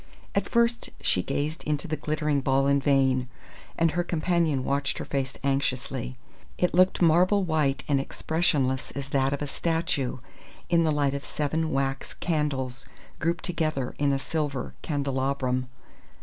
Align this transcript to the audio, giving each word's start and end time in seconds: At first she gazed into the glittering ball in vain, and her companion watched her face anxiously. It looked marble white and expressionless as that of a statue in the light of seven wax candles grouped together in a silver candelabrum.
At 0.33 0.49
first 0.49 0.89
she 1.01 1.21
gazed 1.21 1.63
into 1.65 1.87
the 1.87 1.95
glittering 1.95 2.41
ball 2.41 2.65
in 2.65 2.79
vain, 2.81 3.27
and 3.77 3.91
her 3.91 4.03
companion 4.03 4.63
watched 4.63 4.97
her 4.97 5.05
face 5.05 5.37
anxiously. 5.43 6.17
It 6.57 6.73
looked 6.73 7.03
marble 7.03 7.43
white 7.43 7.83
and 7.87 8.01
expressionless 8.01 8.89
as 8.95 9.09
that 9.09 9.31
of 9.31 9.43
a 9.43 9.47
statue 9.47 10.17
in 10.71 10.85
the 10.85 10.91
light 10.91 11.13
of 11.13 11.23
seven 11.23 11.71
wax 11.71 12.15
candles 12.15 12.87
grouped 13.19 13.45
together 13.45 13.93
in 13.99 14.11
a 14.11 14.17
silver 14.17 14.73
candelabrum. 14.81 15.67